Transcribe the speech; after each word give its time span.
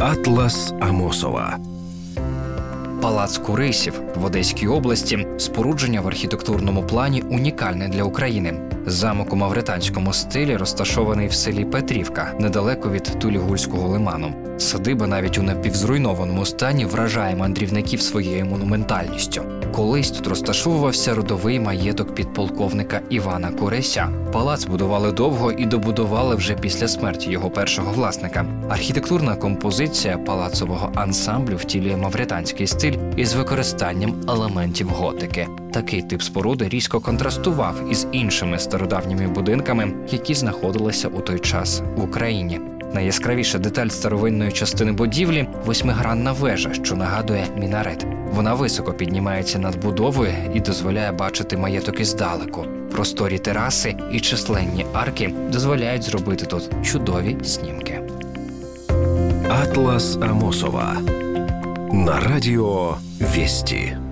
Атлас 0.00 0.74
Амосова. 0.80 1.58
Палац 3.02 3.38
Курисів 3.38 4.00
в 4.16 4.24
Одеській 4.24 4.66
області 4.66 5.26
спорудження 5.38 6.00
в 6.00 6.06
архітектурному 6.06 6.82
плані 6.82 7.22
унікальне 7.22 7.88
для 7.88 8.02
України. 8.02 8.70
Замок 8.86 9.32
у 9.32 9.36
мавританському 9.36 10.12
стилі 10.12 10.56
розташований 10.56 11.28
в 11.28 11.32
селі 11.32 11.64
Петрівка, 11.64 12.34
недалеко 12.40 12.90
від 12.90 13.02
Тулігульського 13.02 13.88
лиману. 13.88 14.45
Садиба 14.58 15.06
навіть 15.06 15.38
у 15.38 15.42
напівзруйнованому 15.42 16.44
стані 16.46 16.84
вражає 16.84 17.36
мандрівників 17.36 18.00
своєю 18.00 18.46
монументальністю. 18.46 19.42
Колись 19.74 20.10
тут 20.10 20.26
розташовувався 20.26 21.14
родовий 21.14 21.60
маєток 21.60 22.14
підполковника 22.14 23.00
Івана 23.10 23.50
Куреся. 23.50 24.08
Палац 24.32 24.64
будували 24.64 25.12
довго 25.12 25.52
і 25.52 25.66
добудували 25.66 26.34
вже 26.34 26.54
після 26.54 26.88
смерті 26.88 27.30
його 27.30 27.50
першого 27.50 27.92
власника. 27.92 28.46
Архітектурна 28.68 29.36
композиція 29.36 30.18
палацового 30.18 30.92
ансамблю 30.94 31.56
втілює 31.56 31.96
мавританський 31.96 32.66
стиль 32.66 32.96
із 33.16 33.34
використанням 33.34 34.14
елементів 34.28 34.88
готики. 34.88 35.48
Такий 35.72 36.02
тип 36.02 36.22
споруди 36.22 36.68
різко 36.68 37.00
контрастував 37.00 37.74
із 37.90 38.06
іншими 38.12 38.58
стародавніми 38.58 39.28
будинками, 39.28 39.92
які 40.10 40.34
знаходилися 40.34 41.08
у 41.08 41.20
той 41.20 41.38
час 41.38 41.82
в 41.96 42.04
Україні. 42.04 42.60
Найяскравіша 42.96 43.58
деталь 43.58 43.88
старовинної 43.88 44.52
частини 44.52 44.92
будівлі 44.92 45.48
восьмигранна 45.64 46.32
вежа, 46.32 46.74
що 46.74 46.96
нагадує 46.96 47.46
мінарет. 47.58 48.06
Вона 48.32 48.54
високо 48.54 48.92
піднімається 48.92 49.58
над 49.58 49.82
будовою 49.82 50.32
і 50.54 50.60
дозволяє 50.60 51.12
бачити 51.12 51.56
маєток 51.56 52.00
іздалеку. 52.00 52.64
Просторі 52.92 53.38
тераси 53.38 53.96
і 54.12 54.20
численні 54.20 54.86
арки 54.92 55.34
дозволяють 55.52 56.02
зробити 56.02 56.46
тут 56.46 56.70
чудові 56.82 57.36
знімки. 57.42 58.00
Атлас 59.48 60.16
Амосова. 60.16 60.96
На 61.92 62.20
радио 62.20 62.96
Вести. 63.20 64.05